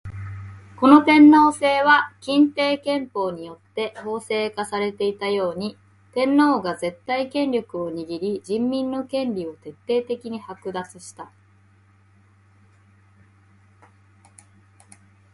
[0.79, 5.77] この天皇制は欽定憲法によって法制化されていたように、
[6.11, 11.29] 天皇が絶対権力を握り人民の権利を徹底的に剥奪した。